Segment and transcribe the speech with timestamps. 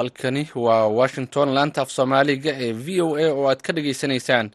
[0.00, 4.46] halkani waa washington laanta af soomaaliga ee v o a oo aad ka dhagaysanaysaan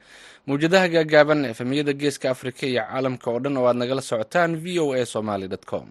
[0.48, 4.94] mawjadaha gaagaaban efemiyada geeska afrika iyo caalamka oo dhan oo aad nagala socotaan v o
[4.94, 5.86] a somaly com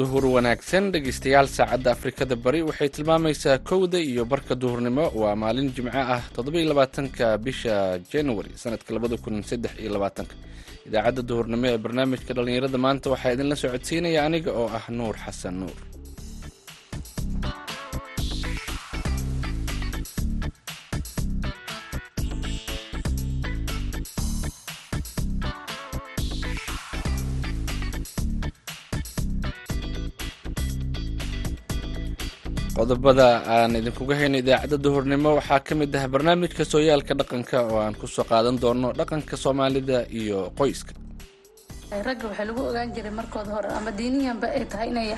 [0.00, 5.04] duhur wanaagsan dhegeystayaal saacadda afrikada bari waxay tilmaamaysaa kowda iyo barka duhurnimo.
[5.20, 7.74] Waa maalin jimco ah toddoba-iyo labaatanka bisha
[8.12, 10.34] january sanadka labada kun saddex iyo labaatanka.
[10.88, 15.76] Idaacadda duhurnimo ee barnaamijka dhallinyarada maanta waxaa idinla socodsiinaya aniga oo ah nuur xasan nuur
[32.90, 37.94] qodobada aan idinkuga hayno idaacadda duhurnimo waxaa ka mid ah barnaamijka sooyaalka dhaqanka oo aan
[37.94, 40.92] ku soo qaadan doono dhaqanka soomaalida iyo qoyska.
[42.06, 45.14] Ragga waxaa lagu ogaan jiray markooda hore ama diiniyanba ay tahay inay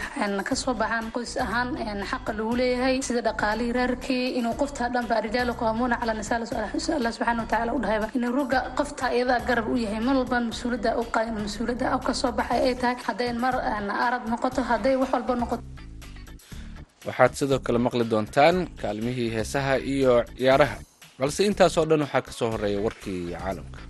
[0.49, 1.69] ka soo baxaan qoys ahaan
[2.11, 7.73] xaqa lagu leeyahay sida dhaqaalihii reerkii inuu qoftaa dhanba rijaalo qahamuuna cala nisaa subxaana watacaala
[7.73, 11.97] u dhahayba inuu rugga qoftaa iyadaa garab u yahay mar walban mas'uulada u qaadin mas'uulada
[12.07, 13.55] ka soo baxay ay tahay hadday mar
[14.07, 15.65] arad noqoto hadday wax walba noqoto
[17.07, 20.77] waxaad sidoo kale maqli doontaan kaalmihii heesaha iyo ciyaaraha.
[21.19, 23.81] Balse intaasoo dhan waxaa ka soo horreeya warkii caalamka.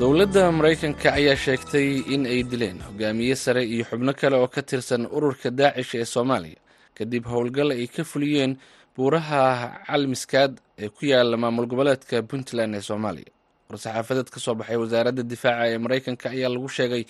[0.00, 5.02] Dowladda maraykanka ayaa sheegtay in ay dileen hogaamiye sare iyo xubno kale oo ka tirsan
[5.16, 6.58] ururka daacish ee soomaaliya.
[6.96, 8.52] Kadib howlgal ay ka fuliyeen
[8.96, 9.42] buuraha
[9.86, 13.30] calmiskaad ee ku yaalla maamul goboleedka puntland ee soomaaliya.
[13.68, 17.04] War-saxaafadeed ka soo baxay wasaaradda difaaca ee maraykanka ayaa lagu sheegay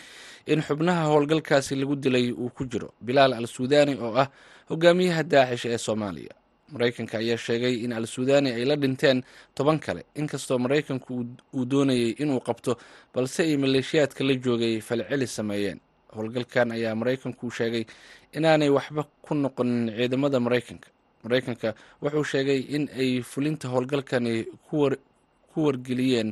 [0.46, 4.28] in xubnaha howlgalkaasi lagu dilay uu ku jiro bilaal al suudani oo ah
[4.70, 6.34] hogaamiyaha daacish ee soomaaliya.
[6.72, 9.22] Maraykanka ayaa sheegay in al suudani ay la dhinteen
[9.54, 12.72] toban kale inkastoo maraykanku uu doonayay inuu qabto
[13.14, 15.80] balse ay maleeshiyaadka la joogay falceli sameeyeen.
[16.16, 17.84] Howlgalkan ayaa maraykanku sheegay
[18.32, 20.88] inaanay waxba ku noqonin ciidamada maraykanka
[21.24, 21.68] maraykanka
[22.02, 24.34] wuxuu sheegay in ay fulinta howlgalkani
[24.68, 26.30] ku wargeliyeen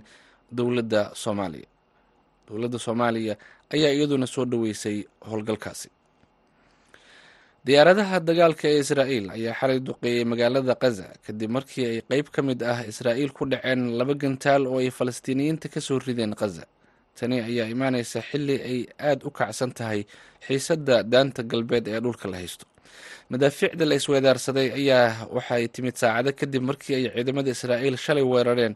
[0.58, 1.66] dowladda soomaaliya.
[2.48, 3.34] Dowladda soomaaliya
[3.74, 4.98] ayaa iyaduna soo dhoweysay
[5.28, 5.88] howlgalkaasi.
[7.66, 12.60] Diyaaradaha dagaalka ee israa'iil ayaa xalay duqeeyey magaalada kaza kadib markii ay qeyb ka mid
[12.72, 16.64] ah israa'iil ku dhaceen laba gantaal oo ay falastiiniyiinta ka soo rideen kaza
[17.18, 20.00] tani ayaa imaaneysa xilli ay aada u kacsan tahay
[20.46, 22.66] xiisadda daanta galbeed ee dhulka la haysto
[23.30, 28.74] madaafiicda la isweedaarsaday ayaa waxaay timid saacado kadib markii ay ciidamada israa'iil shalay weerareen.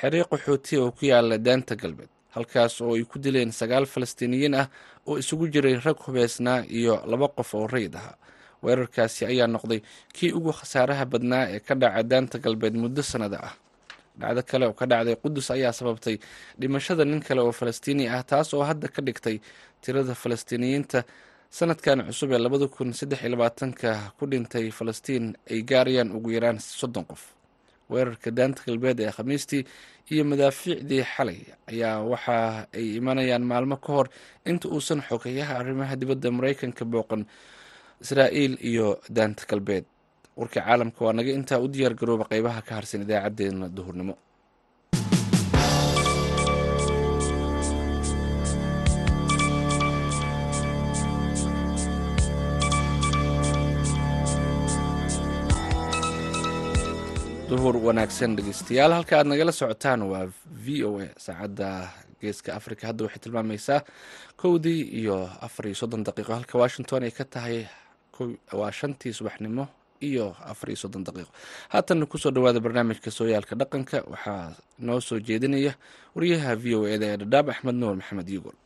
[0.00, 4.66] Xerii qaxootiya oo ku yaalla daanta galbeed halkaas oo ay ku dileen sagaal falastiiniyiin ah
[5.08, 8.16] oo isugu jiray rag hubeysnaa iyo laba qof oo rayid ahaa.
[8.62, 9.80] Weerarkaasi ayaa noqday
[10.16, 13.54] kii ugu khasaaraha badnaa ee ka dhaca daanta galbeed muddo sannada ah.
[14.20, 16.16] Dhacdo kale oo ka dhacday qudus ayaa sababtay
[16.60, 19.36] dhimashada nin kale oo falastiini ah taas oo hadda ka dhigtay
[19.82, 20.98] tirada falastiiniyiinta
[21.50, 26.58] sanadkan cusub ee labada kun saddex iyo labaatanka ku dhintay falastiin ay gaarayaan ugu yaraan
[26.60, 27.22] soddon qof.
[27.90, 29.62] Weerarka daanta galbeed ee khamiistii
[30.12, 31.38] iyo madaafiicdii xalay
[31.72, 32.36] ayaa waxa
[32.76, 34.08] ay imanayaan maalmo ka hor
[34.50, 37.22] inta uusan xogeyaha arrimaha dibadda maraykanka booqan
[38.02, 39.84] israa'iil iyo daanta galbeed.
[40.36, 44.14] Warka caalamka waa naga intaa u diyaar garooba qeybaha ka harsan idaacadeena duhurnimo
[57.48, 58.92] duhur wanaagsan dhegeystayaal.
[58.98, 60.26] Halka aad nagala socotaan waa
[60.64, 61.70] v o a saacadda
[62.20, 63.80] geeska africa hadda waxay tilmaamaysaa
[64.42, 65.16] kowdii iyo
[65.46, 66.32] afar iyo soddon daqiiqo.
[66.38, 67.58] Halka washington ay ka tahay
[68.52, 69.64] waa shantii subaxnimo
[70.08, 71.32] iyo afar iyo soddon daqiiqo.
[71.72, 74.04] Haatanna ku soo dhawaada barnaamijka sooyaalka dhaqanka.
[74.12, 74.52] Waxaa
[74.86, 75.72] noo soo jeedinaya
[76.14, 78.56] wariyaha v o eda ee dhadhaab axmed nuur maxamed yugol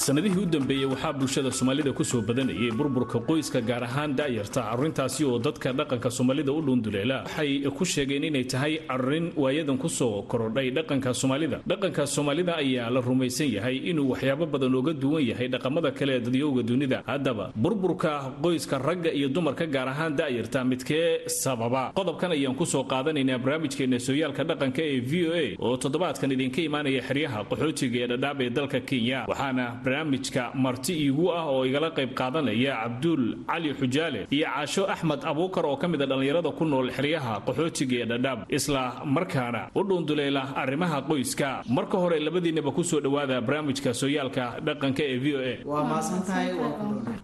[0.00, 5.24] sanadihii u dambeeyey waxaa bulshada soomaalida ku soo badanayay burburka qoyska gaar ahaan daayarta arrintaasi
[5.24, 10.22] oo dadka dhaqanka soomaalida u dhuunduleela waxay ku sheegeen inay tahay arrin waayadan ku soo
[10.22, 11.60] korodhay dhaqanka soomaalida.
[11.66, 16.20] Dhaqanka soomaalida ayaa la rumaysan yahay inuu waxyaabo badan oga duwan yahay dhaqamada kale ee
[16.20, 17.02] dadyowga dunida.
[17.06, 21.92] Haddaba burburka qoyska ragga iyo dumarka gaar ahaan daayarta midkee sababa?
[21.94, 26.62] Qodobkan ayaan ku soo qaadanaynaa barnaamijkeena sooyaalka dhaqanka ee v o a oo toddobaadkan idinka
[26.62, 31.90] imaanaya xeryaha qaxootiga ee dhadhaab ee dalka kenya waxaana barnaamijka marti iigu ah oo igala
[31.90, 36.64] qayb qaadanaya cabduul cali xujaale iyo caasho axmed abuukar oo ka mid a dhallinyarada ku
[36.64, 41.62] nool xeryaha qaxootiga ee dhadhaab isla markaana u dhuunduleela arrimaha qoyska.
[41.68, 45.40] Marka hore labadiinaba ku soo dhowaada barnaamijka sooyaalka dhaqanka ee v o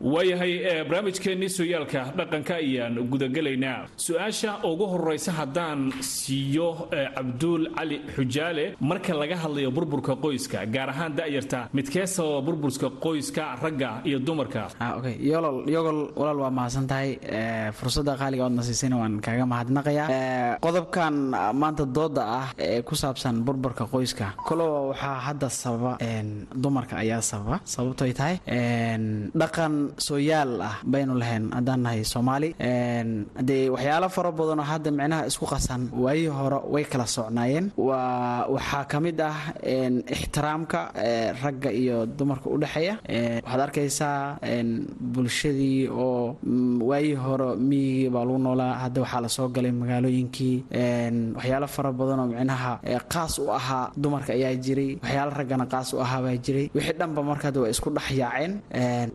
[0.00, 0.52] waayahay
[0.88, 9.36] barnaamijkeennii sooyaalka dhaqanka ayaan gudagelaynaa su'aasha ugu horeysa haddaan siiyo cabduul cali xujaale marka laga
[9.36, 14.62] hadlayo burburka qoyska gaar ahaan da'yarta midkee sababa burburka qoyska ragga iyo dumarka.
[15.30, 17.10] Yolol yogol walaal waa mahadsan tahay
[17.78, 20.58] fursadda qaaliga oodna siisayna waan kaaga mahadnaqayaa.
[20.64, 21.14] Qodobkan
[21.60, 24.26] maanta dooda ah ee ku saabsan burburka qoyska.
[24.48, 25.92] Kolowa waxaa hadda sababa
[26.62, 28.36] dumarka ayaa sababa sababtoy tahay
[29.40, 29.74] dhaqan
[30.06, 32.50] sooyaal ah baynu lahayn haddaan nahay soomaali.
[33.48, 37.66] Dee waxyaalo fara badanoo hadda micnaha isku qasan waayihii hore way kala socnaayeen.
[37.76, 39.36] Waxaa ka mid ah
[40.14, 40.80] ixtiraamka
[41.42, 42.94] ragga iyo dumarka u dhexeeya
[43.44, 44.38] waxaad arkaysaa
[45.00, 46.36] bulshadii oo
[46.88, 50.56] waayihii hore miyigii baa lagu noolaa hadda waxaa la soo galay magaalooyinkii
[51.36, 52.72] waxyaalo fara badanoo micnaha
[53.12, 56.70] qaas u ahaa dumarka ayaa jiray waxyaalo raggana qaas u ahaa baa jiray.
[56.74, 58.52] Wixii dhanba markaad waa isku dhex yaaceen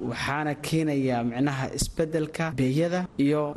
[0.10, 3.54] waxaana keenaya micnaha isbeddelka beeyada iyo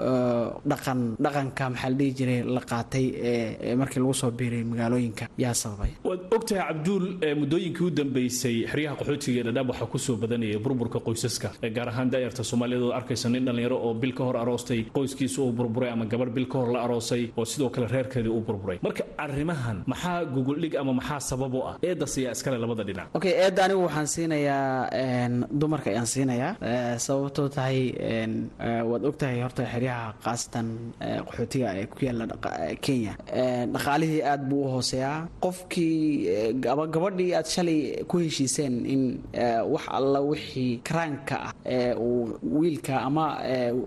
[0.71, 5.55] dhaqan dhaqanka maxaa la dhihi jiray la qaatay ee markii lagu soo biiray magaalooyinka yaa
[5.55, 5.91] sababay.
[6.05, 7.07] Waad ogtahay cabduul
[7.41, 12.43] muddooyinkii u dambeysay xeryaha qaxootiga dhadhaab waxaa ku soo badanaya burburka qoysaska gaar ahaan daayarta
[12.45, 16.31] soomaaliyeed oo arkaysa nin dhallinyaro oo bil ka hor aroostay qoyskiisa uu burburay ama gabarh
[16.37, 18.79] bil ka hor la aroosay oo sidoo kale reerkeedii uu burburay.
[18.83, 23.07] Marka arrimahan maxaa guguldhig ama maxaa sabab u ah eedas ayaa iskale labada dhinac.
[23.15, 27.79] Okay eedda anigu waxaan siinayaa dumarka ayaan siinayaa sababtoo tahay
[28.91, 30.67] waad ogtahay horta xeryaha khaasatan
[31.27, 32.25] qaxootiga ee ku yaalla
[32.85, 33.15] kenya.
[33.75, 35.19] Dhaqaalihii aad buu u hooseeyaa.
[35.45, 36.53] Qofkii
[36.95, 39.03] gabadhii aad shalay ku heshiiseen in
[39.63, 43.25] wax alla wixii karaanka ah ee uu wiilka ama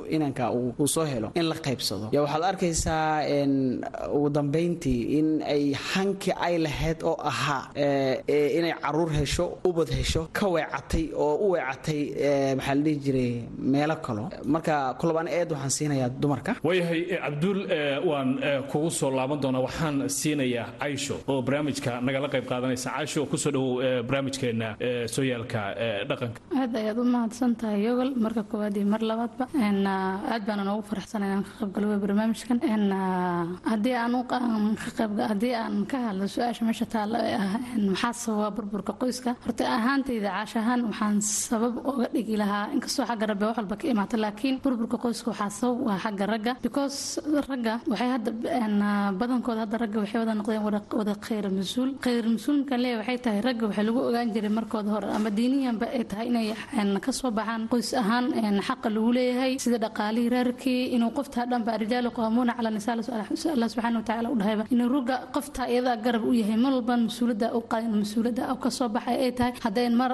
[0.10, 2.10] inanka uu soo helo in la qaybsado.
[2.12, 3.22] Ya waxaad arkaysaa
[4.14, 7.70] ugu dambayntii in ay hankii ay lahayd oo ahaa
[8.58, 12.02] inay carruur hesho ubad hesho ka weecatay oo u weecatay
[12.56, 13.32] maxaa la dhihi jiray
[13.74, 16.56] meelo kalo marka kolobaan eed waxaan siinayaa dumarka.
[16.64, 17.60] Waayahay cabduul
[18.10, 18.30] waan
[18.72, 22.90] kugu soo laaban doonaa waxaan siinayaa caysho oo barnaamijka nagala qayb qaadanaysa.
[22.98, 24.68] Caysho ku soo dhowow barnaamijkeena
[25.16, 25.57] sooyaalka
[26.10, 26.40] dhaqanka.
[26.62, 28.10] Aad ayaad u mahadsan tahay yogol.
[28.26, 29.46] Marka koowaad iyo mar labaadba
[30.34, 32.58] aad baana noogu faraxsan inaan ka qaybgalo barnaamijkan.
[32.74, 34.16] Aan
[34.98, 37.54] qayb haddii aan ka hadlo su'aasha meesha taalla ee ah
[37.90, 39.32] maxaa sababa burburka qoyska?
[39.46, 43.86] Horta ahaantayda caash ahaan waxaan sabab oga dhigi lahaa inkastoo xagga rabbe wax walba ka
[43.94, 46.54] imaata laakiin burburka qoyska waxaa sabab waa xagga ragga.
[46.66, 47.00] Because
[47.50, 48.32] ragga waxay hadda
[49.20, 50.64] badankooda hadda ragga waxay wada noqdeen
[51.00, 52.24] wada khayr mas'uul khayr
[52.84, 56.48] leeya waxay tahay ragga waxay lagu ogaan jiray markooda hore ama diiniyanba ay tahay inay
[57.06, 58.26] ka soo baxaan qoys ahaan
[58.68, 62.94] xaqa lagu leeyahay sida dhaqaalihii reerkii inuu qoftaa dhanba rijaalu qaamuuna cala nisaa
[63.56, 64.38] allah subxaana watacaala u
[64.76, 68.90] inuu rugga qoftaa iyadaa garab u yahay mar walban mas'uulada u qaadin mas'uulada ka soo
[68.96, 70.12] baxay ay tahay hadday mar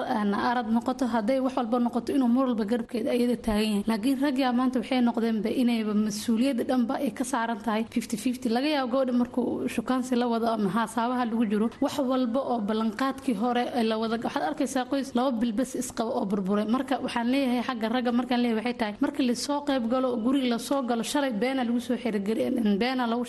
[0.50, 3.82] arad noqoto hadday wax walba noqoto inuu mar walba garabkeeda iyada taagan yahay.
[3.90, 7.82] Laakiin raggaa maanta waxay noqdeenba inayba mas'uuliyadda dhanba ay ka saaran tahay.
[7.96, 12.40] fifty fifty laga yaabo gabadha markuu shukaansi la wado ama haasaabaha lagu jiro wax walba
[12.52, 16.66] oo ballanqaadkii hore la wada waxaad arkaysaa qoys laba bilbas isqaba oo burburay.
[16.76, 20.48] Marka waxaan leeyahay xagga ragga markaan leeyahay waxay tahay marka la soo qayb galo guriga
[20.54, 22.44] la soo galo shalay beena lagu soo xirigari
[22.82, 23.24] beena lagu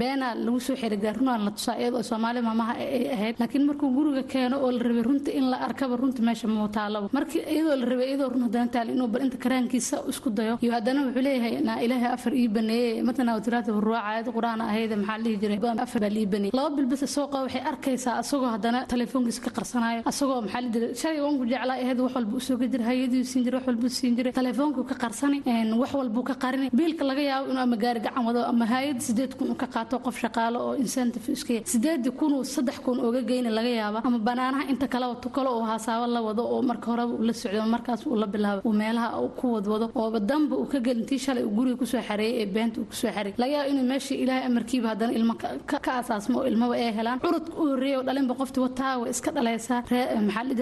[0.00, 3.34] beena lagu soo xirigari runaan la tusaa iyadoo soomaali maamaha ay ahayd.
[3.40, 7.42] Laakiin markuu guriga keeno oo la rabay runta in la arkaba runta meesha muutaalaba markii
[7.54, 10.54] iyadoo la rabay iyadoo run haddana taal inuu bal inta karaankiisa isku dayo.
[10.64, 13.02] Iyo haddana wuxuu leeyahay naa ilaahay afar ii baneeyey.
[13.08, 16.52] Matana watiraata ruuca aayad qur'aan ahayd maxaa dhihi jiray afar baa lii baneeyey.
[16.58, 20.90] Laba bilbas soo qaba waxay arkaysaa asagoo haddana telefoonkiisa ka qarsanayo asagoo maxaa la jiray
[21.24, 24.16] wanku jeclaa ahayd wax walba u soo ga jira hayadii siin jiray wax walbuu siin
[24.16, 25.38] jiray telefoonku ka qarsani
[25.82, 26.68] wax walbuu ka qarini.
[26.78, 29.98] Biilka laga yaabo inuu ama gaari gacan wado ama hayad sideed kun uu ka qaato
[29.98, 34.18] qof shaqaalo oo incentive iska sideedii kun uu saddex kun ooga geyni laga yaaba ama
[34.18, 37.62] banaanaha inta kaleba tu kale oo haasaabo la wado oo marka horeba uu la socdo
[37.74, 41.44] markaas uu la bilaabo uu meelaha uu ku wadwado oo danba uu ka gelintii shalay
[41.44, 43.34] uu guriga ku soo xareeyay ee beenta uu ku soo xareeyay.
[43.42, 45.34] Laga yaabo inuu meeshii ilaahay amarkiiba haddana ilmo
[45.66, 47.18] ka asaasmo oo ilmaba ay helaan.
[47.24, 49.80] Curud u horreeyay oo dhalinba qofti wataa way iska dhalaysaa
[50.26, 50.54] maxaa la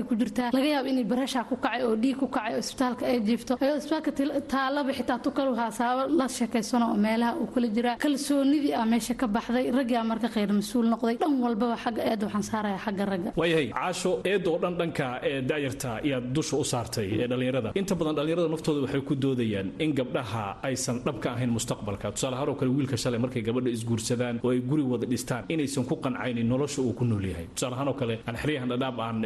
[0.00, 0.50] isbitaalkay ku jirtaa.
[0.52, 3.56] Laga yaabo inay bareesha ku kacay oo dhiig ku kacay oo isbitaalka ay jiifto.
[3.60, 4.10] Ayadoo isbitaalka
[4.48, 7.96] taalaba xitaa tu kalu haasaabo la sheekaysano oo meelaha uu kula jiraa.
[7.98, 11.16] Kalsoonidii ah meesha ka baxday raggaa marka khayr mas'uul noqday.
[11.20, 13.30] Dhan walbaba xagga eedda waxaan saaraya xagga ragga.
[13.36, 17.94] Waayahay caasho eedda oo dhan dhanka ee daayarta iyaad dusha u saartay ee dhallinyarada inta
[17.94, 22.06] badan dhallinyarada naftooda waxay ku doodayaan in gabdhaha aysan dhab ka ahayn mustaqbalka.
[22.14, 25.84] Tusaale ahaan oo kale wiilka shalay markay gabadha isguursadaan oo ay guri wada dhistaan inaysan
[25.90, 27.46] ku qancaynin nolosha uu ku nool yahay.
[27.54, 29.18] Tusaale ahaan oo kale aan xeryahan dhadhaab aan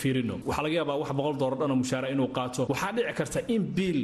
[0.00, 2.62] fiirin fiirino waxaa laga yaabaa wax boqol doolar dhanoo mushaara inuu qaato.
[2.72, 4.00] Waxaa dhici karta in biil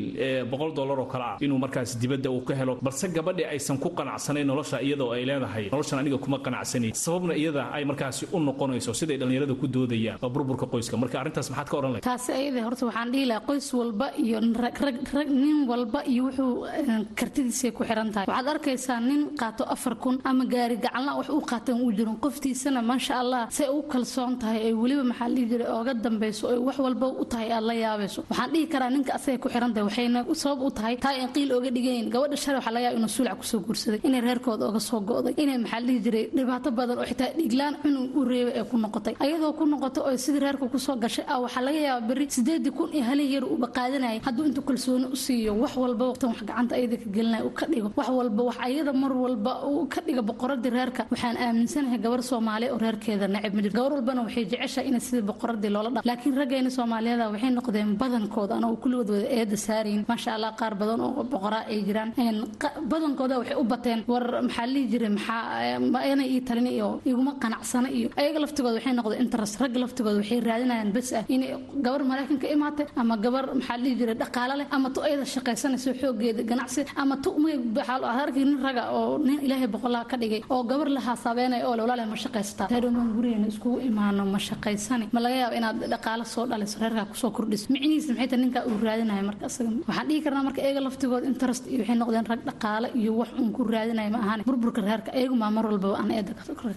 [0.50, 3.88] boqol doolar oo kale ah inuu markaas dibadda uu ka helo balse gabadhi aysan ku
[3.98, 5.64] qanacsanayn nolosha iyadoo ay leedahay.
[5.72, 6.94] Noloshan aniga kuma qanacsanayn.
[6.94, 10.96] Sababna iyada ay markaasi u noqonayso siday dhallinyarada ku doodayaan waa burburka qoyska.
[11.02, 14.38] Marka arrintaas maxaad ka odhan lahay taasi ayada horta waxaan dhihi lahaa qoys walba iyo
[14.64, 16.66] rag nin walba iyo wuxuu
[17.18, 18.26] kartidiisay ku xiran tahay.
[18.28, 22.80] Waxaad arkaysaa nin qaato afar kun ama gaari gacanla wax uu qaatan uu jirin qoftiisana
[22.82, 24.58] maasha allah say u kalsoon tahay.
[24.68, 25.68] Ay weliba maxaa dhihi jiray?
[25.76, 29.38] Ooga dambayso oy wax walba u tahay aad la yaabayso waxaan dhihi karaa ninka asagay
[29.42, 32.06] ku xiran tahay waxayna sabab u tahay taa in qiil ooga dhigayn.
[32.14, 35.34] Gabadha shalay waxaa laga yaaba inuu suulac ku soo guursaday inay reerkooda ooga soo go'day
[35.42, 39.14] inay maxaa dhihi jiray dhibaato badan oo xitaa dhiglaan cunug u reebay ee ku noqotay.
[39.24, 42.72] Ayadoo ku noqoto oo sidii reerka ku soo gashay ah waxaa laga yaabaa berri sideedii
[42.78, 46.40] kun iyo halin yar uba qaadanayay hadduu intuu kalsooni u siiyo wax walba waqtan wax
[46.48, 47.88] gacanta ayada ka gelinaya u ka dhigo.
[47.98, 51.02] Wax walba wax ayada mar walba uu ka dhiga boqoradii reerka.
[51.12, 55.24] Waxaan aaminsanahay gabar soomaaliya oo reerkeeda nacib ma jiro gabar walbana waxay jeceshahay inay sidii
[55.30, 60.50] boqoradii loola laakiin raggeena soomaaliyada waxay noqdeen badankooda anoo kulligood wada eeda saarayin maasha allah
[60.60, 62.10] qaar badan oo boqoraa ay jiraan.
[62.90, 65.10] Badankooda waxay u bateen war maxaa lihi jiray?
[65.16, 68.08] Maxaa inay ii talin iyo iguma qanacsana iyo.
[68.20, 69.54] Ayaga laftigooda waxay noqdeen interest.
[69.60, 71.50] Ragga laftigooda waxay raadinayaan bes ah inay
[71.84, 74.14] gabar maraykanka imaatay ama gabar maxaa lihi jiray?
[74.22, 76.80] Dhaqaale leh ama tu ayada shaqaysanayso xoogeeda ganacsi?
[77.02, 77.30] Ama tu
[78.22, 82.04] arkay nin raga oo nin ilaahay boqolaha ka dhigay oo gabar la haasabeenay oo walaale
[82.12, 82.68] ma shaqaysataa?
[82.70, 85.08] Reeroman gurigeena iskugu imaano ma shaqaysani?
[85.12, 88.62] Ma laga yaaba inaad dhaqaale soo dhaliso reerkaa ku soo kordhiso micnihiisa maxay tahay ninkaa
[88.71, 89.71] uu raadinayo marka asaga?
[89.88, 93.50] Waxaan dhihi karnaa marka eega laftigooda interest iyo waxay noqdeen rag dhaqaale iyo wax uun
[93.57, 96.33] ku raadinayo ma ahaan burburka reerka eegumaa mar walbaba aan eeda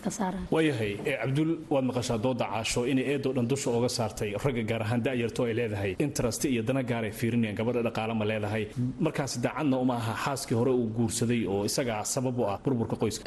[0.05, 0.43] ka saaraan.
[0.55, 0.91] Waayahay
[1.21, 5.41] cabdul waad maqashaa dooda caasho inay eedoo dhan dusha ooga saartay ragga gaar ahaan da'yarto
[5.47, 5.91] ay leedahay.
[6.07, 8.63] Interest iyo dana gaaray fiirinayaan gabadha dhaqaale ma leedahay.
[9.05, 13.23] Markaas daacadna uma aha xaaskii hore uu guursaday oo isagaa sabab u ah burburka qoyska.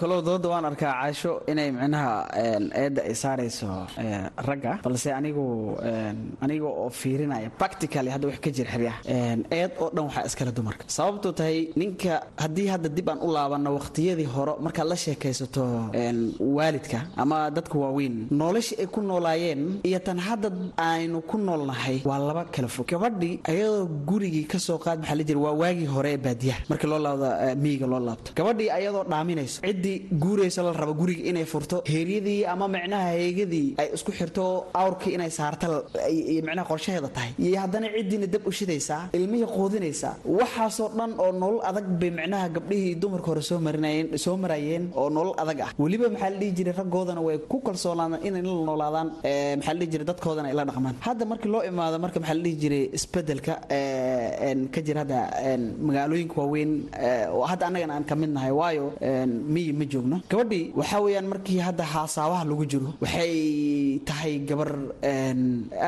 [0.00, 2.12] Kolow dooda waan arkaa caasho inay micnaha
[2.82, 3.68] eedda ay saarayso
[4.48, 5.76] ragga balse anigu
[6.44, 8.98] aniga oo fiirinaya practically hadda wax ka jira xeryaha
[9.58, 10.84] eed oo dhan waxaa iskale dumarka.
[10.96, 15.64] Sababtu tahay ninka haddii hadda dib aan u laabanno waqtiyadii hore markaad la sheekaysato
[16.56, 22.18] waalidka ama dadka waaweyn nolosha ay ku noolaayeen iyo tan hadda aynu ku noolnahay waa
[22.18, 22.86] laba kala fog.
[22.86, 26.88] Gabadhii ayadoo gurigii ka soo qaad maxaa la jira waa waagii hore ee baadiyaha markii
[26.92, 27.28] loo laabdo
[27.62, 28.32] miyiga loo laabto.
[28.36, 33.88] Gabadhii ayadoo dhaaminayso ciddii guuraysa la rabo guriga inay furto heeryadii ama micnaha heegadii ay
[33.94, 35.66] isku xirto awrkii inay saarta
[36.46, 37.30] micnaha qorshaheeda tahay.
[37.38, 42.46] Iyo haddana ciddiina dab u shidaysaa ilmihii quudinaysaa waxaasoo dhan oo nolol adag bay micnaha
[42.56, 45.70] gabdhihii dumarka hore soo marayeen oo nolol adag ah.
[45.82, 49.08] Weliba maxaa la dhihi jiray raggoodana way ku kalsoonaadaan inay la noolaadaan
[49.58, 50.94] maxaa la dhihi jiray dadkoodana ay la dhaqmaan.
[51.06, 53.54] Hadda markii loo imaado marka maxaa la dhihi jiray isbeddelka
[54.74, 55.18] ka jira hadda
[55.86, 56.72] magaalooyinka waaweyn
[57.36, 58.86] oo hadda annagana aan ka mid nahay waayo
[59.54, 60.16] miyi ma joogno?
[60.30, 63.32] Gabadhii waxaa weeyaan markii hadda haasaabaha lagu jiro waxay
[64.08, 64.70] tahay gabar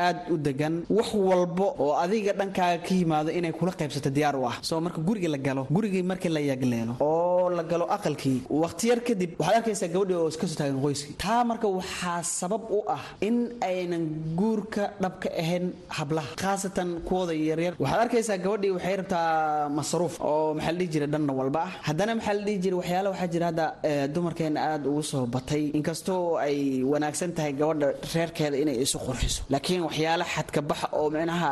[0.05, 4.43] aad u degan wax walbo oo adiga dhankaaga ka yimaado inay kula qaybsato diyaar u
[4.51, 4.55] ah.
[4.67, 7.22] Soo marka guriga la galo gurigii markii la yagleelo oo
[7.59, 11.67] la galo aqalkii waqtiyar kadib waxaad arkaysaa gabadhii oo iska soo taagan qoyskii taa marka
[11.79, 13.37] waxaa sabab u ah in
[13.69, 14.03] aynan
[14.39, 15.65] guurka dhabka ahayn
[15.97, 21.09] hablaha khaasatan kuwooda yaryar waxaad arkaysaa gabadhii waxay rabtaa masruuf oo maxaa la dhihi jiray
[21.13, 21.71] dhanna walba ah.
[21.87, 23.65] Haddana maxaa la dhihi jiray waxyaala waxaa jira hadda
[24.13, 25.63] dumarkeena aad ugu soo batay.
[25.79, 26.57] Inkastoo ay
[26.91, 29.39] wanaagsan tahay gabadha reerkeeda inay isu qurxiso.
[29.53, 31.49] Laakiin waxyaala xadka baxa oo micnaha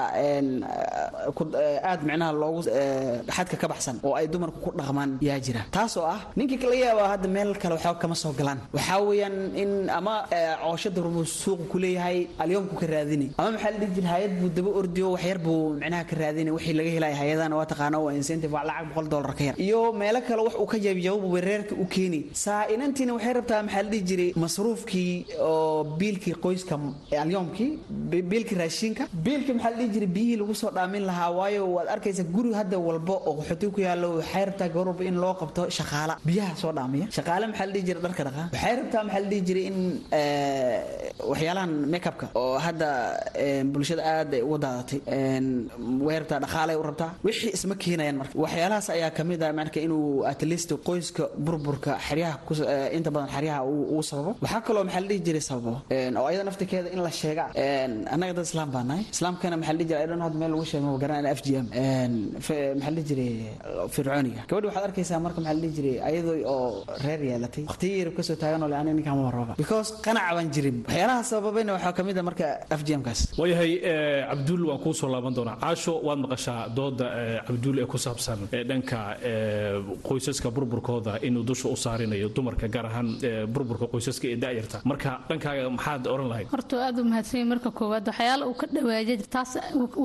[1.89, 2.61] aad micnaha loogu
[3.35, 5.61] xadka ka baxsan oo ay dumarku ku dhaqmaan yaa jira.
[5.75, 8.59] Taas oo ah ninkii laga yaaba hadda meel kale waxba kama soo galaan.
[8.73, 10.13] Waxaa weeyaan in ama
[10.63, 14.49] cooshada rubuu suuqa ku leeyahay alyoomku ka raadinay ama maxaa la dhihi jiray hay'ad buu
[14.57, 18.53] daba ordiyo waxyar buu micnaha ka raadinay wixii laga helaya hay'adana waa taqaana waa incentive
[18.55, 19.55] waa lacag boqol dollar ka yar.
[19.67, 22.19] Iyo meelo kale wax uu ka jabjabo reerka u keeni.
[22.43, 26.75] Saa inantiina waxay rabtaa maxaa la dhihi jiray masruufkii oo biilkii qoyska
[27.23, 27.69] alyoomkii
[28.31, 29.03] biilkii raashinka.
[29.25, 32.77] Biilkii maxaa la dhihi jiray biyihii lagu soo dhaamin lahaa waayo waad arkaysa guri hadda
[32.87, 36.13] walba oo qaxooti ku yaallo waxay rabtaa gabar walba in loo qabto shaqaala.
[36.29, 37.05] Biyaha soo dhaamiya.
[37.17, 38.43] Shaqaale maxaa la dhihi jiray dharka dhaqa?
[38.53, 39.77] Waxay rabtaa maxaa la dhihi jiray in
[41.31, 42.87] waxyaalahan makeupka oo hadda
[43.73, 44.99] bulshada aad ay uga daadatay.
[46.07, 47.09] Way rabtaa dhaqaalay u rabtaa.
[47.27, 48.33] Wixii isma keenayaan marka.
[48.43, 52.37] Waxyaalahaas ayaa ka mid ah marka inuu at least qoyska burburka xeryaha
[52.97, 53.59] inta badan xeryaha
[53.95, 54.31] uu sababo.
[54.43, 55.73] Waxaa kaloo maxaa la dhihi jiray sababo.
[56.19, 57.45] Oo ayada naftirkeeda in la sheega
[58.13, 59.03] annaga dad islaam baa nahay.
[59.15, 61.67] Islaamkana maxaa la dhihi jiray ayadhan hadda meel lagu sheego garan f g m.
[62.35, 63.31] Maxaa la dhihi jiray
[63.95, 64.41] fircooniga.
[64.49, 67.63] Gabadhi waxaad arkaysaa marka maxaa la dhihi dhihi jiray ayadoo oo reer yeelatay.
[67.71, 70.77] Waqtiyo yarib ka soo taagan oo le aniga ninkaan because qanaca baan jirin.
[70.87, 73.71] Waxyaalaha sababayna waxaa ka mid a marka afjamkaas waayahay
[74.29, 75.57] cabduul waan kuu soo laaban doonaa.
[75.63, 77.05] Caasho waad maqashaa dooda
[77.47, 78.99] cabduul ee ku saabsan dhanka
[80.07, 83.09] qoysaska burburkooda inuu dusha u saarinayo dumarka gaar ahaan
[83.53, 84.77] burburka qoysaska ee da'yarta.
[84.91, 86.47] Marka dhankaaga maxaad oran lahayd?
[86.53, 89.51] Horta aad u mahadsanya marka koowaad waxyaala uu ka dhawaajay taas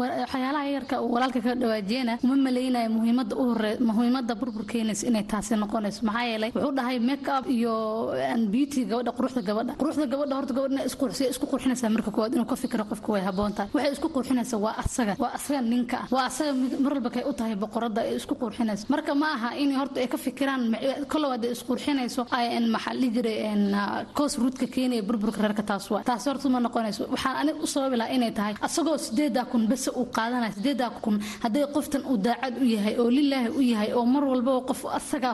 [0.01, 3.45] waxyaalaha yarka uu walaalka ka dhawaajiyana uma malaynayo muhiimada u
[3.89, 6.03] muhiimada burburkeenaysa inay taasi noqonayso.
[6.07, 7.75] Maxaa yeelay wuxuu dhahay make up iyo
[8.50, 9.73] beauty gabadha quruxda gabadha.
[9.81, 13.53] Quruxda gabadha horta gabadha isqurxiya isku qurxinaysaa marka koowaad inuu ka fikiro qofka way haboon
[13.57, 13.69] tahay.
[13.75, 16.53] Waxay isku qurxinaysaa waa asaga waa asaga ninka ah waa asaga
[16.85, 18.85] mar walba u tahay boqorada ay isku qurxinayso.
[18.88, 20.62] Marka ma aha in horta ay ka fikiraan
[21.12, 23.38] kolow hadday isqurxinayso ay maxaa jiray
[24.15, 26.03] koos ruudka keenaya burburka reerka taas waa.
[26.03, 27.07] Taas horta ma noqonayso.
[27.15, 31.17] Waxaan aniga u sababi lahaa inay tahay asagoo sideedaa kun bese uu qaadanaya sideedaa kun
[31.45, 34.81] hadday qoftan uu daacad u yahay oo lilaahi u yahay oo mar walbaba qof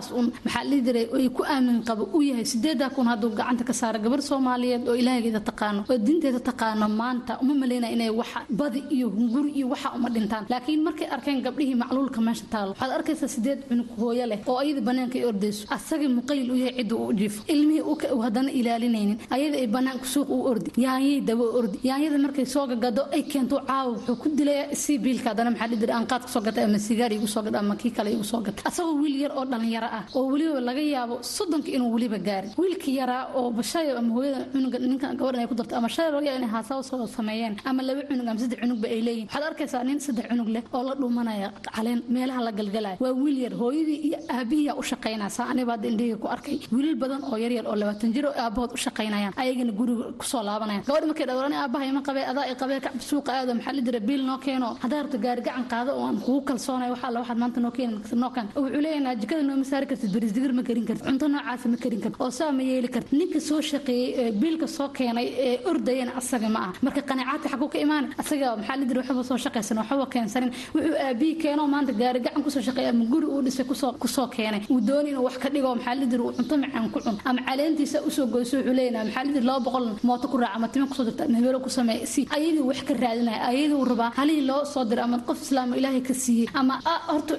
[0.02, 3.64] asagaas un maxaa la jiray ay ku aamin qabo u yahay sideedaa kun hadduu gacanta
[3.64, 8.40] ka saara gabar soomaaliyeed oo ilaahigeeda taqaano oo diinteeda taqaano maanta uma malaynaya inay waxa
[8.50, 10.44] badi iyo hunguri iyo waxa uma dhintaan.
[10.52, 14.80] Laakiin markay arkeen gabdhihii macluulka meesha taalo waxaad arkaysaa sideed cunug hooyo leh oo ayada
[14.88, 15.62] banaanka ay ordayso.
[15.76, 17.40] Asagii muqayil u yahay cidda u jiifo.
[17.52, 17.82] Ilmihii
[18.14, 19.18] uu haddana ilaalinaynin.
[19.30, 20.71] Ayada ay banaanka suuq u ordi.
[20.85, 21.76] Yaanyay daba ordi.
[21.88, 25.76] Yaanyada markay soo gagado ay keento caawa wuxuu ku dilaya sii biilka haddana maxaa la
[25.82, 28.25] jira aan qaad ka soo gatay ama sigaar igu soo gata ama kii kale igu
[28.25, 28.62] soo gatay.
[28.68, 32.94] Asagoo wiil yar oo dhalinyaro ah oo weliba laga yaabo soddonka inuu weliba gaarin wiilkii
[33.00, 36.38] yaraa oo bashayo ama hooyada cunuga ninka gabadhan ay ku darto ama shalay laga yaabo
[36.40, 39.99] inay haasaw soo sameeyeen ama laba cunug ama saddex cunugba ay leeyihiin waxaad arkaysaa nin
[40.06, 44.18] saddex cunug leh oo la dhuumanaya caleen meelaha la galgalaya waa wiil yar hooyadii iyo
[44.37, 48.25] aabihiyaa u shaqaynaysa aniba hadda indhahii ku arkay wiilal badan oo yaryar oo labaatan jir
[48.30, 50.84] oo aabahood u shaqaynayaan ayagana guriga ku soo laabanayaan.
[50.88, 54.00] Gabadha markay dhawrani aabaha ima qabee adaa i qabee kacb suuqa aado maxaa la jira
[54.08, 54.68] biil noo keeno.
[54.84, 57.94] Haddaa rabto gaari gacan qaado oo aan kugu kalsoonay waxa alla waxaad maanta noo keeni
[58.22, 61.77] noo kan wuxuu leeyahay jikada nooma saari kartid barisdigir ma karin kartid cunto noocaasa ma
[61.83, 65.55] karin kartid oo saa ma yeeli kartid ninka soo shaqeeyey ee biilka soo keenay ee
[65.71, 69.38] ordayana asaga ma aha marka qanacaadka xaguu ka imaana asaga maxaa la jira waxba soo
[69.45, 73.40] shaqaysan waxba keensanin wuxuu aabihi keeno maanta gaari gacan ku soo shaqeeya ama guri uu
[73.47, 76.23] dhisay ku soo ku soo keenay uu dooni inuu wax ka dhigo maxaa la jira
[76.29, 79.47] uu cunto macaan ku cun ama caleentiisa u soo goyso wuxuu leeyahay maxaa la jira
[79.51, 82.21] laba boqol mooto ku raaca ama timo ku soo dirta ama hebeelo ku sameeya si
[82.37, 86.03] ayadii wax ka raadinaya ayadii uu rabaa halihii loo soo diray ama qof islaam ilaahay
[86.09, 86.75] ka siiyey ama
[87.12, 87.35] horta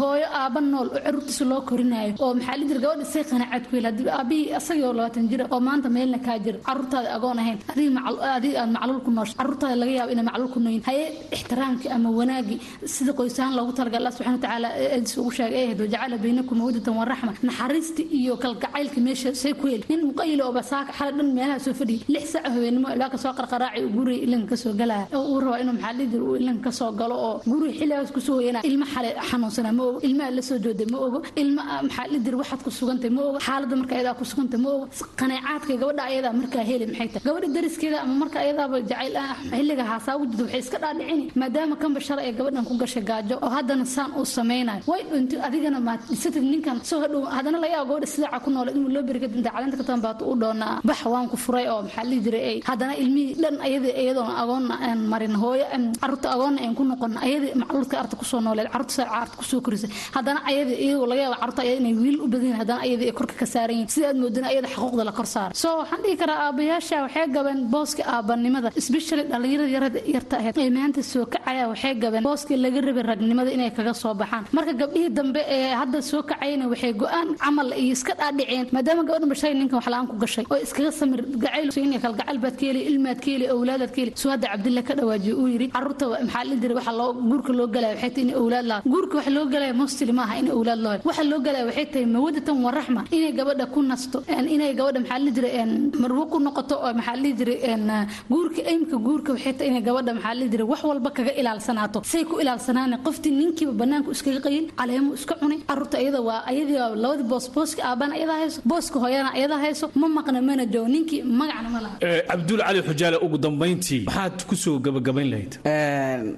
[0.00, 2.12] hooyo aaba nool oo loo korinayo.
[2.24, 5.60] Oo maxaa la jira gabadha say qanaacad ku haddii aabihii asagii oo labaatan jira oo
[5.68, 7.58] maanta meelna kaa jira caruurtaada agoon ahayn
[8.36, 11.04] adiga aad macluul ku noosho caruurtaada laga yaabo inay macluul ku nooyin haye
[11.36, 12.58] ixtiraamkii ama wanaagii
[12.94, 17.32] sida qoysahaan loogu talagalay allah subxana watacaala eedis ugu sheegay eehdo jacala baynakum mawadatan waraxma
[17.48, 21.74] naxariista iyo kalgacaylka meesha say ku heli nin muqayilo oo basaaka xala dhan meelaha soo
[21.80, 22.04] fadhiya.
[22.14, 25.60] Lix saac haweenimo ilaa ka soo qarqaraaci uu ilanka ka soo galaya oo uu rabaa
[25.62, 29.10] inuu maxaa uu ilanka ka soo galo oo guriga xilligaas ku soo hoyanaa ilma xale
[29.30, 29.98] xanuunsana ma ogo.
[30.08, 31.18] Ilmaha la soo jooday ma ogo.
[31.42, 34.84] Ilma maxaa lidir waxaad ku sugantay ma ogo xaaladda marka ayadaa ku sugantay ma ogo
[35.20, 37.24] qanacaadka gabadha ayadaa markaa heli maxay tahay?
[37.26, 41.74] Gabadha dariskeeda ama marka ayadaaba jacayl ah xilliga haasaa ugu jirta waxay iska dhaadhicini maadaama
[41.82, 45.78] kanba shalay ee gabadhan ku gashay gaajo oo haddana saan uu samaynayo way dhuntay adigana
[45.88, 49.36] maad dhisatid ninkan soo hadhow haddana laga gabadha sidaaca ku nooled inuu loo beri kadib
[49.40, 52.44] inta caleenta ka taban baatu u doonaa bax waan ku furay oo maxaa lihi jiray
[52.50, 52.56] ay.
[52.70, 55.64] Haddana ilmihii dhan ayada iyadoona agoonna aan marin hooyo
[56.02, 59.44] carruurta agoonna aan ku noqon ayada macluudka arta ku soo nooleed carruurta saa caarta ku
[59.50, 59.90] soo korisay.
[60.16, 63.12] Haddana ayada iyagoo laga yaabo carruurta ayada inay wiil u badan yihiin haddana ayada ay
[63.18, 66.38] korka ka saaran yihiin sida moodana ayada xaquuqda la kor saara so waxaan dhihi karaa
[66.46, 71.94] aabayaasha waxay gabeen booska aabanimada especially dhalinyarada yarada yarta ahayd ee maanta soo kacaya waxay
[72.04, 74.44] gabeen booskii laga rabay ragnimada inay kaga soo baxaan.
[74.56, 79.28] Marka gabdhihii dambe ee hadda soo kacayna waxay go'aan camal iyo iska dhaadhiceen maadaama gabadhan
[79.34, 81.68] bashay ninkan wax la'aan ku gashay oo iskaga samir gacayl.
[82.04, 84.12] Kalgacayl baad ka heli ilmaad ka heli awlaadaad ka heli.
[84.22, 86.76] Suu cabdilla ka dhawaajiyo uu yidhi carruurta maxaa la diray?
[86.78, 90.12] Waxa loo guurka loo galaya waxay tahay in awlaad laha guurka waxa loo galaya mostly
[90.20, 93.02] maaha in awlaad loo helo waxa loo galaya waxay tahay mawadatan wa raxma?
[93.16, 94.18] Inay gabadha ku nasto
[94.54, 95.54] inay gabadha maxaa la diray
[96.02, 97.58] marwo ku noqoto oo maxaa la diray
[98.32, 101.98] guurka aymka guurka waxay tahay inay gabadha maxaa la diray wax walba kaga ilaalsanaato.
[102.12, 106.78] Say ku ilaalsanaane qoftii ninkiiba banaanku iskaga qayin caleemo iska cunay carruurta iyada waa ayadii
[107.02, 111.22] labadii boos booska aabana ayadaa hayso booska hooyana ayadaa hayso ma maqna mana joogo ninkii
[111.22, 111.96] magacna ma laha.
[112.30, 115.52] Cabdul cali xujaale ugu dambayntii maxaad ku soo gabagabayn lahayd?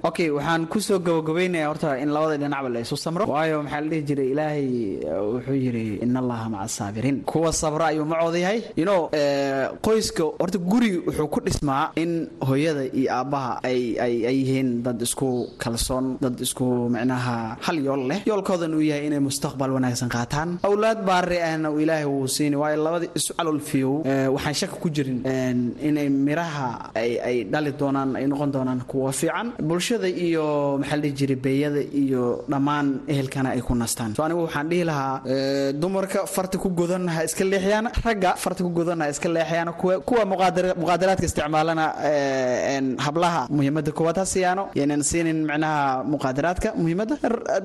[0.09, 3.89] Okay waxaan ku soo gabagabaynaya horta in labada dhinacba la isu samro waayo maxaa la
[3.91, 4.67] dhihi jiray ilaahay
[5.33, 9.01] wuxuu yidhi in allaha maca saabiriin kuwa sabra ayuu macooda yahay you know
[9.87, 12.11] qoyska horta guri wuxuu ku dhismaa in
[12.47, 15.29] hooyada iyo aabbaha ay ay ay yihiin dad isku
[15.63, 16.65] kalsoon dad isku
[16.95, 18.19] micnaha hal yool leh.
[18.29, 20.49] Yoolkoodan uu yahay inay mustaqbal wanaagsan qaataan.
[20.67, 23.93] Awlaad baari ahna uu ilaahay wuu siini waayo labada isu calolfiyow
[24.35, 25.19] waxaan shaka ku jirin
[25.89, 29.47] inay miraha ay dhali doonaan ay noqon doonaan kuwa fiican.
[29.69, 34.11] Bulshada iyo maxaa la dhihi jiray beeyada iyo dhammaan ehelkana ay ku nastaan
[34.71, 35.15] dhihi lahaa
[35.81, 39.95] dumarka farta ku godan ha iska leexiyaan ragga farta ku godan ha iska leexiyaan kuwa
[40.09, 41.85] kuwa muqaadara- muqaadaraadka isticmaalana
[43.05, 44.17] hablaha muhiimada koowaad.
[44.21, 47.15] Ha siiyaano yaanan siinin micnaha muqaadaraadka muhiimada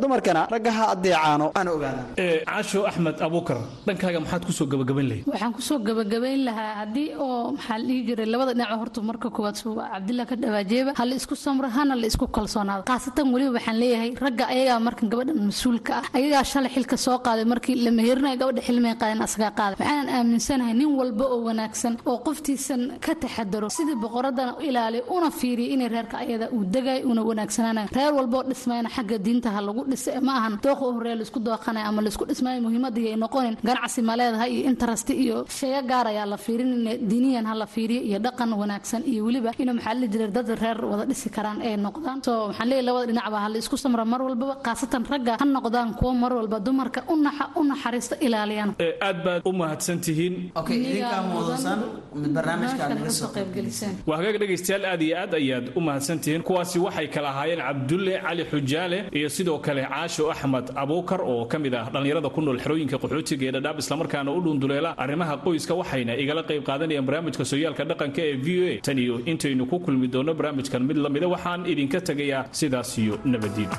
[0.01, 2.07] dumarkana ragga ha adeecaano ana ogaadaan.
[2.19, 5.25] Ee, caasho axmed abuukar dhankaaga maxaad ku soo gabagaban lahayd?
[5.33, 9.29] Waxaan ku soo gabagabayn lahaa haddii oo maxaa la dhihi jiray labada dhinac horta marka
[9.37, 12.83] koowaad cabdillah ka dhawaajeeba ha la isku samro hana la isku kalsoonaado.
[12.91, 17.45] Khaasatan weliba waxaan leeyahay ragga ayagaa markan gabadhan mas'uulka ah ayagaa shalay xilka soo qaaday
[17.53, 22.19] markii la meherinayo gabadha xilmay qaadeen asagaa qaaday waxaanan aaminsanahay nin walba oo wanaagsan oo
[22.27, 27.89] qoftiisan ka taxadaro sidii boqoradana ilaaliyo una fiiriyo inay reerka ayada uu degayo una wanaagsanaanayo
[27.97, 31.39] reer walba oo dhismayna xagga diinta ha lagu dhisa ma ahan dooqa u la isku
[31.49, 33.55] dooqanayo ama la isku dhismayo muhiimadii ay noqonin.
[33.69, 36.71] Ganacsi ma leedahay iyo interest iyo shaya gaar ayaa la fiirin
[37.11, 40.79] diiniyan ha la fiiriyo iyo dhaqan wanaagsan iyo weliba inuu maxaa la jiray dad reer
[40.91, 42.19] wada dhisi karaan ay noqdaan.
[42.27, 45.89] So waxaan leeyahay labada dhinacba ha la isku samra mar walbaba khaasatan ragga ha noqdaan
[45.99, 48.75] kuwo mar walba dumarka u naxa u naxariista ilaaliyaan.
[49.03, 51.79] Aad baad u mahadsan tihiin okay idinkaa muudasan
[52.15, 56.19] mid barnaamijka aad naga soo qaybgelisaan waa hagaag dhegaystayaal aad iyo aad ayaad u mahadsan
[56.25, 61.45] tihiin kuwaasi waxay kala ahaayeen cabdulle cali xujaale iyo sidoo kale caasho axmed abuukar oo
[61.47, 65.75] ka mid ah dhallinyarada ku nool xerooyinka qaxootiga ee dhadhaab islamarkaana u dhunduleela arrimaha qoyska
[65.81, 68.81] waxayna igala qayb qaadanayaan barnaamijka sooyaalka dhaqanka ee v o a.
[68.87, 73.71] Tan iyo intaynu ku kulmi doono barnaamijkan mid lamida waxaan idinka tegayaa sidaas iyo nabadiin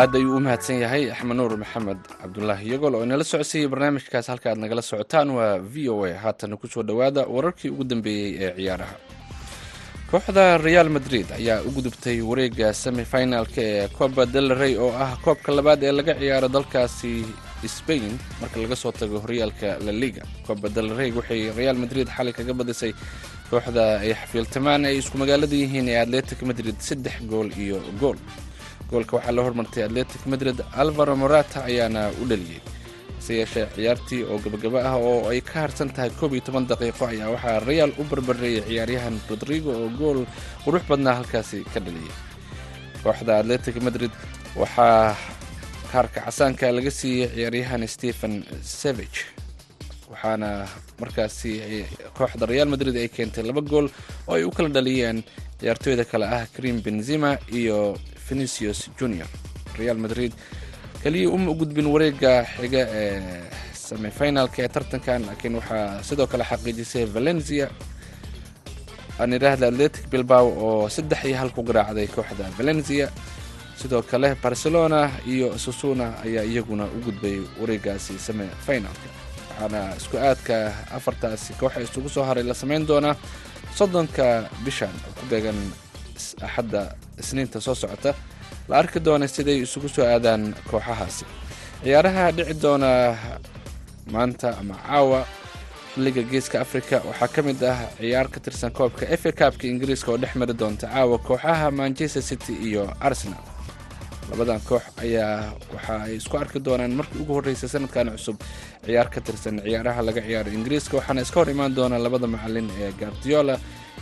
[0.00, 4.48] aad ayuu u mahadsan yahay axmed nuur maxamed cabdulaahi yagol oo inala socodsiiyey barnaamijkaas halka
[4.52, 6.12] aad nagala socotaan waa v o a.
[6.24, 8.96] Haatana ku soo dhowaada wararkii ugu dambeeyey ee ciyaaraha.
[10.10, 15.50] Kooxda real madrid ayaa u gudubtay wareega semifinalka ee coba del rey oo ah koobka
[15.58, 17.12] labaad ee laga ciyaaro dalkaasi
[17.76, 18.04] spain
[18.40, 20.22] marka laga soo tago horyaalka la liga.
[20.46, 22.92] Coba del rey waxay real madrid xalay kaga badisay
[23.50, 28.18] kooxda ay xafiiltamaan ay isku magaalada yihiin ee atletic madrid saddex gool iyo gool
[28.90, 32.60] goolka waxaa la hormartay atletic madrid alvaro morata ayaana u dhaliyey
[33.18, 37.04] hase yeeshee ciyaartii oo gabagaba ah oo ay ka harsan tahay koob iyo toban daqiiqo
[37.12, 40.20] ayaa waxaa real u barbareeyay ciyaaryahan rodrigo oo gool
[40.64, 42.14] qurux badnaa halkaasi ka dhaliyay.
[43.04, 44.12] Kooxda atletic madrid
[44.62, 45.16] waxaa
[45.92, 48.34] kaarka casaanka laga siiyey ciyaaryahan stephen
[48.80, 49.20] savage
[50.12, 50.48] waxaana
[51.00, 51.52] markaasi
[52.18, 53.86] kooxda real madrid ay keentay laba gool
[54.28, 55.18] oo ay u kala dhaliyeen.
[55.60, 57.78] Ciyaartooyda kale ah karim benzema iyo
[58.28, 59.26] venicius junior.
[59.78, 60.32] Real madrid
[61.02, 63.42] keliya uma gudbin wareega xiga ee
[63.86, 67.66] semifinalka ee tartankan laakiin waxaa sidoo kale xaqiijisay valencia
[69.20, 73.08] aan idhaahda atletic bilbao oo saddex iyo hal ku garaacday kooxda valencia.
[73.80, 79.08] Sidoo kale barcelona iyo susuna ayaa iyaguna u gudbay wareegaasi semifinalka.
[79.60, 80.56] Waxaana isku aadka
[80.96, 83.16] afartaasi kooxa isugu soo haray la samayn doonaa
[83.78, 85.58] soddonka bishan ku beegan
[86.46, 86.82] axadda
[87.20, 88.14] isniinta soo socota
[88.68, 91.24] la arki doona siday isugu soo aadaan kooxahaasi.
[91.84, 92.90] Ciyaaraha dhici doona
[94.14, 95.20] maanta ama caawa
[95.94, 100.18] xilliga geeska africa waxaa ka mid ah ciyaar ka tirsan koobka efa kaabka ingiriiska oo
[100.22, 103.42] dhex mari doonta caawa kooxaha manchester city iyo arsenal.
[104.30, 108.36] Labadan koox ayaa waxa ay isku arki doonaan markii ugu horreysay sanadkan cusub
[108.86, 112.90] ciyaar ka tirsan ciyaaraha laga ciyaaro ingiriiska waxaana iska hor imaan doona labada macalin ee
[113.00, 113.54] guardiola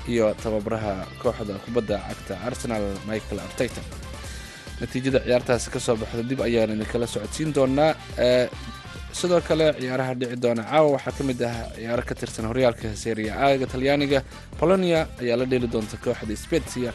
[0.09, 3.81] iyo tababaraha kooxda kubadda cagta arsenal michael arteta.
[4.81, 8.49] Natiijada ciyaartaasi ka soo baxda dib ayaan idinkala socodsiin doonaa ee
[9.13, 13.33] sidoo kale ciyaaraha dhici doona caawa waxaa ka mid ah ciyaaro ka tirsan horyaalka seria
[13.45, 14.21] aaga talyaaniga
[14.61, 16.91] polonia ayaa la dheeli doonta kooxda spezia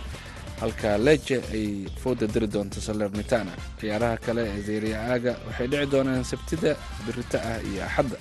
[0.61, 1.65] halka leje ay
[2.01, 3.51] fooda diri doonto salernitana.
[3.79, 6.71] Ciyaaraha kale ee seria aaga waxay dhici doonaan sabtida
[7.05, 8.17] birita ah iyo axadda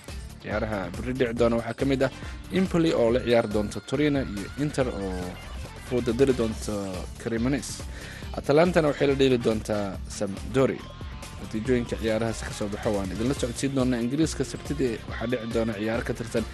[0.47, 2.11] ciyaaraha biri dhici doona waxaa ka mid ah
[2.59, 5.13] impoli oo la ciyaari doonta torino iyo inter oo
[5.89, 6.75] fooda diri doonto
[7.23, 7.69] cremones
[8.39, 9.85] atalantana waxay la dheeli doontaa
[10.19, 10.85] sampdoria.
[11.41, 16.03] Natiijooyinka ciyaarahaas ka soo baxo waan idinla socodsiin doonaa ingiriiska sabtidii waxaa dhici doona ciyaaro
[16.09, 16.45] ka tirsan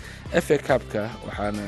[0.45, 1.65] f a cabka waxaana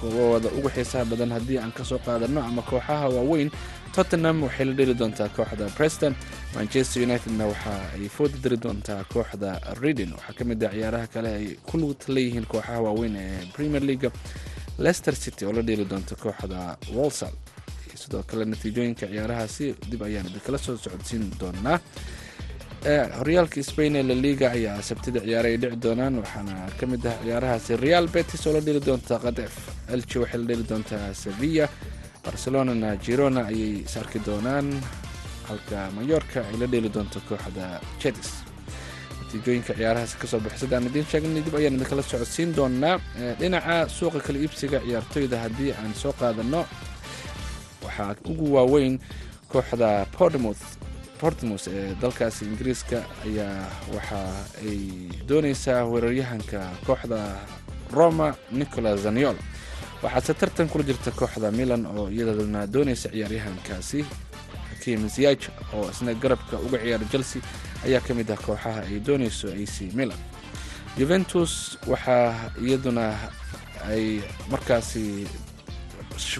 [0.00, 3.50] kuwooda ugu xiisaha badan haddii aan ka soo qaadano ama kooxaha waaweyn
[3.94, 6.14] tottenham waxay la dheli doontaa kooxda preston
[6.54, 9.50] manchester unitedna waxa ay fooda diri doontaa kooxda
[9.82, 10.12] reading.
[10.16, 14.10] Waxaa ka mid ah ciyaaraha kale ay ku lugta leeyihiin kooxaha waaweyn ee premier leaga
[14.78, 17.34] leicester city oo la dheeli doonta kooxda walsall.
[18.00, 21.78] Sidoo kale natiijooyinka ciyaarahaasi dib ayaan idinkala soo socodsiin doonaa.
[23.18, 27.16] Horyaalka spain ee la liga ayaa sabtida ciyaare ay dhici doonaan waxaana ka mid ah
[27.24, 29.52] ciyaarahaasi real betis oo la dheli doonta kadef
[29.94, 31.68] elche waxay la dheli doontaa sevilla
[32.30, 34.68] barcelonana girona ayay is arki doonaan.
[35.48, 38.30] Halka mayorka ay la dheeli doonto kooxda chetis
[39.20, 43.88] natiijooyinka ciyaarahaasi ka soo baxay sidaan idiin sheegnay dib ayaan idinkala socodsiin doonaa Ee, dhinaca
[43.90, 46.62] suuqa kala iibsiga ciyaartoyda haddii aan soo qaadano
[47.82, 48.98] waxaa ugu waaweyn
[49.52, 50.62] kooxda portmouth
[51.20, 54.20] portmus ee dalkaasi ingiriiska ayaa waxa
[54.62, 54.78] ay
[55.28, 57.18] dooneysaa weeraryahanka kooxda
[57.92, 59.36] roma nicola zaniol
[60.02, 64.00] waxaase tartan kula jirta kooxda milan oo iyadana dooneysa ciyaaryahankaasi.
[64.70, 65.40] Hakim ziyaj
[65.76, 67.42] oo isna garabka uga ciyaara chelsea
[67.84, 70.18] ayaa ka mid ah kooxaha ay dooneyso ac milan.
[70.98, 73.14] Juventus waxaa iyaduna
[73.92, 75.26] ay markaasi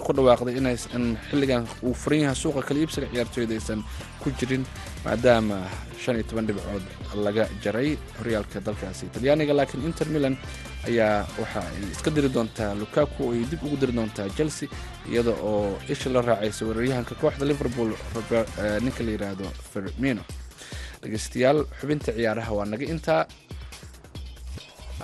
[0.05, 3.79] ku dhawaaqday inaysan xilligan uu furan yahay suuqa kala iibsiga ciyaartooyda aysan
[4.21, 4.63] ku jirin
[5.05, 5.57] maadaama
[6.03, 6.85] shan iyo toban dhibcood
[7.25, 7.89] laga jaray
[8.19, 10.35] horyaalka dalkaasi talyaaniga laakiin inter milan
[10.89, 14.69] ayaa waxa ay iska diri doontaa lukaku ay dib ugu diri doontaa chelsea
[15.11, 17.91] iyada oo isha la raacaysa weeraryahanka kooxda liverpool
[18.85, 20.23] ninka la yidhaahdo fermino
[21.01, 23.21] dhegeystayaal xubinta ciyaaraha waa naga intaa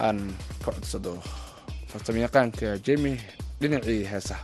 [0.05, 0.19] aan
[0.63, 1.13] ka codsado
[1.91, 3.13] farsamayaqaanka jemi
[3.61, 4.43] dhinacii heesaha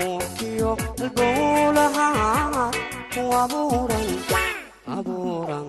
[0.00, 0.70] buufiyo
[1.04, 2.66] albowlahaa
[3.12, 4.08] ku abuuran
[4.96, 5.68] abuuran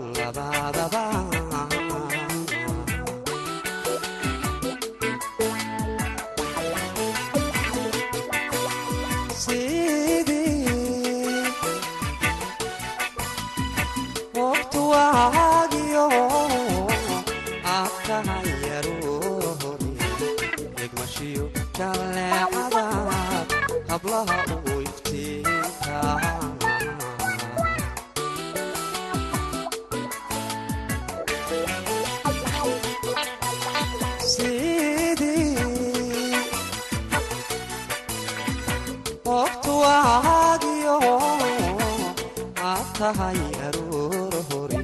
[43.12, 44.80] tahay aroor hore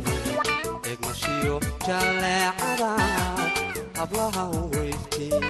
[0.92, 1.56] egmushiyo
[1.88, 2.92] jaleecada
[4.00, 5.44] hablaha u weyftiin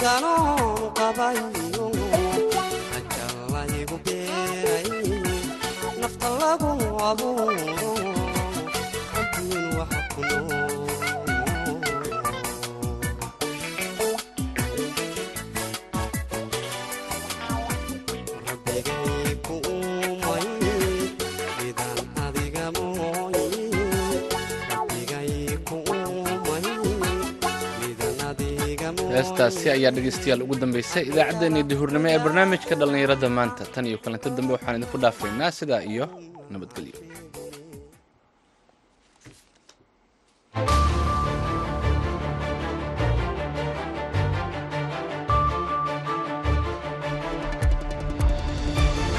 [0.00, 1.46] deegaanoonu qabayo
[2.92, 4.88] xagga laygu beeray
[6.00, 6.70] nafta lagu
[7.08, 7.52] abuur
[29.70, 33.62] heestaasi ayaa dhegeystayaal ugu dambeysay idaacaddeenii duhurnimo ee barnaamijka dhallinyarada maanta.
[33.74, 36.04] Tan iyo kulanto dambe waxaan idinku dhaafaynaa sidaa iyo
[36.52, 36.94] nabadgelyo